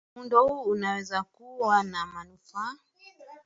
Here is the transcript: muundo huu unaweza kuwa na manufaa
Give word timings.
muundo 0.15 0.45
huu 0.47 0.61
unaweza 0.61 1.23
kuwa 1.23 1.83
na 1.83 2.05
manufaa 2.05 2.75